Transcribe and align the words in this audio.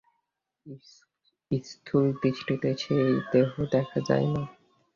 স্থুল 1.65 2.05
দৃষ্টিতে 2.21 2.69
সেই 2.77 3.11
দেহ 3.31 3.49
দেখা 3.71 3.99
যায় 4.07 4.27
না। 4.27 4.41